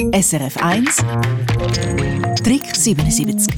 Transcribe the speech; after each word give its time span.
SRF 0.00 0.56
1 0.56 0.96
Trick 2.42 2.74
77 2.74 3.54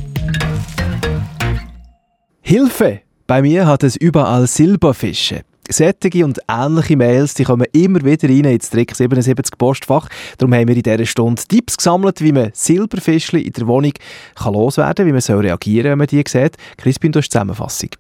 Hilfe! 2.41 3.03
Bei 3.29 3.43
mir 3.43 3.65
hat 3.65 3.85
es 3.85 3.95
überall 3.95 4.49
Silberfische. 4.49 5.43
Sättige 5.71 6.25
und 6.25 6.41
ähnliche 6.49 6.97
Mails 6.97 7.35
die 7.35 7.45
kommen 7.45 7.69
immer 7.73 8.05
wieder 8.05 8.29
rein 8.29 8.47
ins 8.47 8.71
Trick 8.71 8.93
77 8.93 9.57
Postfach. 9.57 10.09
Darum 10.39 10.53
haben 10.53 10.67
wir 10.67 10.75
in 10.75 10.83
dieser 10.83 11.07
Stunde 11.07 11.41
Tipps 11.47 11.77
gesammelt, 11.77 12.21
wie 12.21 12.33
man 12.33 12.51
Silberfischchen 12.53 13.41
in 13.41 13.53
der 13.53 13.69
Wohnung 13.69 13.93
kann 14.35 14.55
loswerden 14.55 14.95
kann, 14.97 15.07
wie 15.07 15.13
man 15.13 15.21
soll 15.21 15.47
reagieren 15.47 15.93
wenn 15.93 15.99
man 15.99 16.09
die 16.09 16.25
sieht. 16.27 16.57
Crispin, 16.77 17.13
du 17.13 17.21
hast 17.21 17.31
Zusammenfassung. 17.31 17.91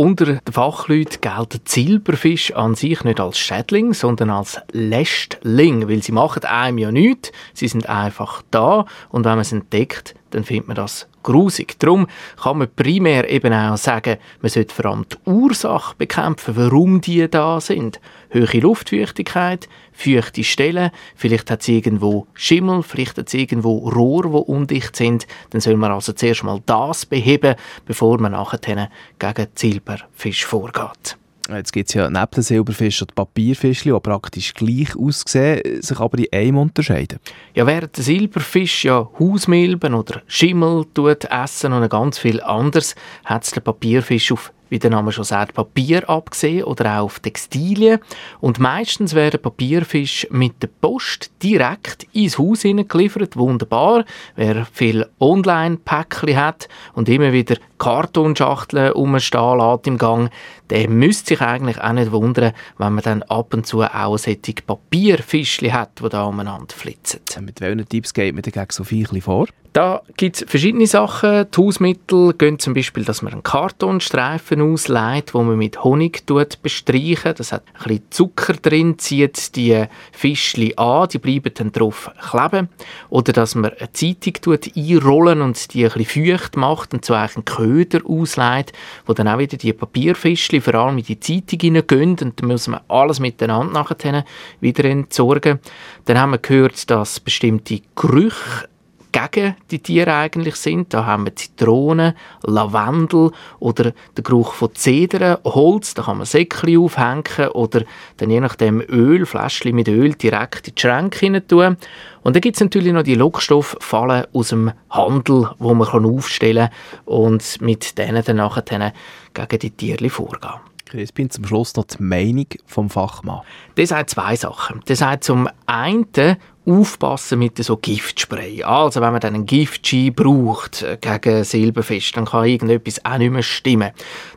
Unter 0.00 0.26
den 0.26 0.52
Fachleuten 0.52 1.20
gelten 1.20 1.60
Silberfisch 1.64 2.54
an 2.54 2.76
sich 2.76 3.02
nicht 3.02 3.18
als 3.18 3.36
Schädling, 3.36 3.94
sondern 3.94 4.30
als 4.30 4.60
Lästling, 4.70 5.88
weil 5.88 6.04
sie 6.04 6.12
machen 6.12 6.44
einem 6.44 6.78
ja 6.78 6.92
nichts, 6.92 7.32
sie 7.52 7.66
sind 7.66 7.88
einfach 7.88 8.42
da 8.52 8.86
und 9.08 9.24
wenn 9.24 9.34
man 9.34 9.42
sie 9.42 9.56
entdeckt, 9.56 10.14
dann 10.30 10.44
findet 10.44 10.68
man 10.68 10.76
das 10.76 11.08
grusig. 11.22 11.78
Darum 11.78 12.06
kann 12.42 12.58
man 12.58 12.68
primär 12.74 13.28
eben 13.30 13.52
auch 13.52 13.76
sagen, 13.76 14.18
man 14.40 14.50
sollte 14.50 14.74
vor 14.74 14.86
allem 14.86 15.06
die 15.08 15.30
Ursache 15.30 15.94
bekämpfen, 15.96 16.56
warum 16.56 17.00
die 17.00 17.28
da 17.28 17.60
sind. 17.60 18.00
Höhere 18.30 18.58
Luftfeuchtigkeit, 18.58 19.68
feuchte 19.92 20.44
Stellen, 20.44 20.90
vielleicht 21.16 21.50
hat 21.50 21.62
es 21.62 21.68
irgendwo 21.68 22.26
Schimmel, 22.34 22.82
vielleicht 22.82 23.18
hat 23.18 23.28
es 23.28 23.34
irgendwo 23.34 23.88
Rohre, 23.88 24.28
die 24.28 24.50
undicht 24.50 24.96
sind. 24.96 25.26
Dann 25.50 25.60
soll 25.60 25.76
man 25.76 25.92
also 25.92 26.12
zuerst 26.12 26.44
mal 26.44 26.62
das 26.66 27.06
beheben, 27.06 27.56
bevor 27.86 28.20
man 28.20 28.32
nachher 28.32 28.90
gegen 29.18 29.46
Silberfisch 29.54 30.44
vorgeht. 30.44 31.16
Jetzt 31.50 31.72
gibt 31.72 31.88
es 31.88 31.94
ja 31.94 32.10
neben 32.10 32.30
den 32.34 32.42
Silberfischen 32.42 33.06
die 33.06 33.14
Papierfischchen, 33.14 33.94
die 33.94 34.00
praktisch 34.00 34.52
gleich 34.52 34.94
aussehen, 34.96 35.82
sich 35.82 35.98
aber 35.98 36.18
in 36.18 36.26
einem 36.32 36.58
unterscheiden. 36.58 37.20
Ja, 37.54 37.66
während 37.66 37.96
der 37.96 38.04
Silberfisch 38.04 38.84
ja 38.84 39.08
Hausmilben 39.18 39.94
oder 39.94 40.22
Schimmel 40.26 40.84
tut 40.92 41.24
essen 41.24 41.72
und 41.72 41.88
ganz 41.88 42.18
viel 42.18 42.42
anderes, 42.42 42.94
hat 43.24 43.54
der 43.56 43.62
Papierfisch 43.62 44.30
auf 44.30 44.52
wie 44.68 44.78
der 44.78 44.90
Name 44.90 45.12
schon 45.12 45.24
sagt, 45.24 45.54
Papier 45.54 46.08
abgesehen 46.08 46.64
oder 46.64 46.98
auch 47.00 47.04
auf 47.04 47.20
Textilien. 47.20 48.00
Und 48.40 48.58
meistens 48.58 49.14
werden 49.14 49.40
Papierfische 49.40 50.28
mit 50.30 50.62
der 50.62 50.68
Post 50.80 51.30
direkt 51.42 52.06
ins 52.12 52.38
Haus 52.38 52.62
geliefert. 52.62 53.36
Wunderbar. 53.36 54.04
Wer 54.36 54.66
viel 54.66 55.06
Online-Päckchen 55.20 56.36
hat 56.36 56.68
und 56.94 57.08
immer 57.08 57.32
wieder 57.32 57.56
Kartonschachteln 57.78 58.92
umstehen 58.92 59.58
lässt 59.58 59.86
im 59.86 59.98
Gang, 59.98 60.30
der 60.70 60.88
müsste 60.88 61.28
sich 61.28 61.40
eigentlich 61.40 61.80
auch 61.80 61.92
nicht 61.92 62.12
wundern, 62.12 62.52
wenn 62.76 62.92
man 62.92 63.04
dann 63.04 63.22
ab 63.22 63.54
und 63.54 63.66
zu 63.66 63.82
auch 63.82 64.18
solche 64.18 64.54
Papierfischchen 64.66 65.72
hat, 65.72 66.00
die 66.02 66.08
da 66.08 66.24
umeinander 66.24 66.74
flitzen. 66.74 67.20
Mit 67.40 67.60
welchen 67.60 67.88
Tipps 67.88 68.12
geht 68.12 68.34
man 68.34 68.42
dagegen 68.42 68.70
so 68.70 68.84
viel 68.84 69.06
vor? 69.20 69.46
Da 69.72 70.02
gibt 70.16 70.36
es 70.36 70.44
verschiedene 70.48 70.86
Sachen. 70.86 71.46
Die 71.54 71.60
Hausmittel 71.60 72.34
gehen 72.34 72.58
zum 72.58 72.74
Beispiel, 72.74 73.04
dass 73.04 73.22
man 73.22 73.32
einen 73.32 73.42
Kartonstreifen 73.42 74.57
ausleiht, 74.60 75.34
wo 75.34 75.42
man 75.42 75.58
mit 75.58 75.84
Honig 75.84 76.24
bestreichen. 76.62 77.34
Das 77.36 77.52
hat 77.52 77.64
ein 77.74 77.84
bisschen 77.84 78.02
Zucker 78.10 78.54
drin, 78.54 78.98
zieht 78.98 79.56
die 79.56 79.84
Fischli 80.12 80.74
an, 80.76 81.08
die 81.08 81.18
bleiben 81.18 81.52
dann 81.54 81.72
drauf 81.72 82.10
kleben. 82.30 82.68
Oder 83.10 83.32
dass 83.32 83.54
man 83.54 83.72
eine 83.72 83.92
Zeitung 83.92 84.58
einrollen 84.76 85.40
und 85.40 85.72
die 85.74 85.84
ein 85.84 85.92
bisschen 85.92 86.26
feucht 86.26 86.56
macht 86.56 86.94
und 86.94 87.04
so 87.04 87.14
einen 87.14 87.44
Köder 87.44 88.00
ausleiht, 88.06 88.72
wo 89.06 89.12
dann 89.12 89.28
auch 89.28 89.38
wieder 89.38 89.56
die 89.56 89.72
Papierfischli 89.72 90.60
vor 90.60 90.74
allem 90.74 90.98
in 90.98 91.04
die 91.04 91.20
Zeitung 91.20 91.60
hineingehen 91.60 92.16
und 92.20 92.40
dann 92.40 92.48
muss 92.48 92.68
man 92.68 92.80
alles 92.88 93.20
miteinander 93.20 93.72
nachher 93.72 94.24
wieder 94.60 94.84
entsorgen. 94.84 95.60
Dann 96.04 96.18
haben 96.18 96.30
wir 96.30 96.38
gehört, 96.38 96.90
dass 96.90 97.20
bestimmte 97.20 97.80
Gerüche 97.94 98.68
gegen 99.12 99.56
die 99.70 99.78
Tiere 99.80 100.14
eigentlich 100.14 100.56
sind. 100.56 100.92
Da 100.94 101.04
haben 101.06 101.26
wir 101.26 101.36
Zitronen, 101.36 102.14
Lavendel 102.42 103.32
oder 103.58 103.92
den 104.16 104.24
Geruch 104.24 104.52
von 104.52 104.74
Zedern, 104.74 105.38
Holz, 105.44 105.94
da 105.94 106.02
kann 106.02 106.18
man 106.18 106.26
Säckchen 106.26 106.78
aufhängen 106.78 107.50
oder 107.52 107.82
dann 108.18 108.30
je 108.30 108.40
nachdem 108.40 108.80
Öl, 108.80 109.26
Fläschchen 109.26 109.74
mit 109.74 109.88
Öl 109.88 110.14
direkt 110.14 110.68
in 110.68 110.74
die 110.74 110.80
Schränke 110.80 111.18
hinein 111.18 111.46
tun. 111.46 111.76
Und 112.22 112.34
dann 112.34 112.40
gibt 112.40 112.56
es 112.56 112.60
natürlich 112.60 112.92
noch 112.92 113.02
die 113.02 113.14
Lockstofffallen 113.14 114.26
aus 114.32 114.48
dem 114.48 114.72
Handel, 114.90 115.50
wo 115.58 115.74
man 115.74 115.88
aufstellen 115.88 116.68
kann 116.68 117.00
und 117.04 117.60
mit 117.60 117.96
denen 117.96 118.24
dann 118.24 118.36
nachher 118.36 118.92
gegen 119.32 119.58
die 119.58 119.70
Tiere 119.70 120.10
vorgehen. 120.10 120.60
Crispin, 120.88 121.30
zum 121.30 121.44
Schluss 121.44 121.76
noch 121.76 121.84
die 121.84 122.02
Meinung 122.02 122.46
vom 122.66 122.90
Fachmann. 122.90 123.42
Das 123.74 123.90
sagt 123.90 124.10
zwei 124.10 124.36
Sachen. 124.36 124.80
Das 124.86 124.98
sagt 125.00 125.24
zum 125.24 125.48
einen, 125.66 126.36
aufpassen 126.68 127.38
mit 127.38 127.62
so 127.62 127.76
Giftspray. 127.76 128.62
Also 128.62 129.00
wenn 129.00 129.12
man 129.12 129.20
dann 129.20 129.34
einen 129.34 129.46
Giftschein 129.46 130.12
braucht 130.14 130.82
äh, 130.82 130.98
gegen 131.00 131.44
Silberfisch, 131.44 132.12
dann 132.12 132.26
kann 132.26 132.44
irgendetwas 132.44 133.04
auch 133.04 133.18
nicht 133.18 133.32
mehr 133.32 133.42
stimmen. 133.42 133.90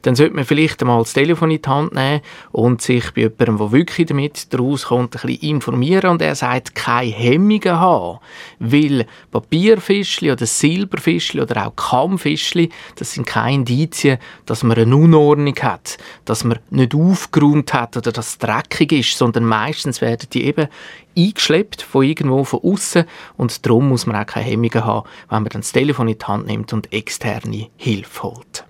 Dann 0.04 0.16
sollte 0.16 0.36
man 0.36 0.46
vielleicht 0.46 0.82
einmal 0.82 1.00
das 1.00 1.14
Telefon 1.14 1.52
in 1.52 1.62
die 1.62 1.70
Hand 1.70 1.94
nehmen 1.94 2.22
und 2.52 2.82
sich 2.82 3.12
bei 3.12 3.22
jemandem, 3.22 3.58
der 3.58 3.72
wirklich 3.72 4.08
damit 4.08 4.48
rauskommt, 4.58 5.16
ein 5.16 5.22
bisschen 5.28 5.50
informieren 5.50 6.12
und 6.12 6.22
er 6.22 6.36
sagt, 6.36 6.76
keine 6.76 7.12
Hemmungen 7.12 7.80
haben. 7.80 8.20
Weil 8.60 9.06
Papierfischli 9.32 10.32
oder 10.32 10.46
Silberfischli 10.46 11.42
oder 11.42 11.68
auch 11.68 11.76
Kammfischli, 11.76 12.70
das 12.96 13.14
sind 13.14 13.28
keine 13.28 13.56
Indizien, 13.56 14.18
dass 14.46 14.64
man 14.64 14.78
eine 14.78 14.96
Unordnung 14.96 15.56
hat, 15.62 15.98
dass 16.26 16.44
man 16.44 16.60
nicht 16.70 16.96
aufgeräumt 16.96 17.74
hat 17.74 17.98
oder 17.98 18.12
dass 18.12 18.30
es 18.30 18.38
dreckig 18.38 18.92
ist, 18.94 19.18
sondern 19.18 19.46
meistens 19.46 20.02
werden 20.02 20.28
die 20.32 20.46
eben 20.46 20.68
eingeschleppt 21.18 21.82
von 21.82 22.04
irgendwo 22.04 22.44
von 22.44 22.62
außen 22.64 23.06
und 23.38 23.66
darum 23.66 23.90
muss 23.90 24.06
man 24.06 24.16
auch 24.16 24.26
keine 24.26 24.46
Hemmungen 24.46 24.86
haben, 24.86 25.08
wenn 25.30 25.44
man 25.44 25.50
dann 25.50 25.62
das 25.62 25.72
Telefon 25.72 26.08
in 26.08 26.18
die 26.18 26.26
Hand 26.26 26.48
nimmt 26.48 26.74
und 26.74 26.92
externe 26.94 27.68
Hilfe 27.78 28.24
holt. 28.24 28.66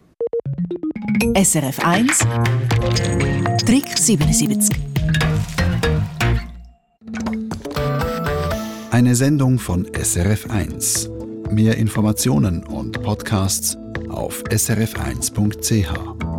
SRF 1.36 1.80
1 1.86 2.20
Trick 3.66 3.98
77 3.98 4.78
Eine 8.92 9.16
Sendung 9.16 9.58
von 9.58 9.88
SRF 9.94 10.50
1. 10.50 11.10
Mehr 11.50 11.78
Informationen 11.78 12.64
und 12.64 13.02
Podcasts 13.02 13.78
auf 14.10 14.44
srf1.ch. 14.44 16.31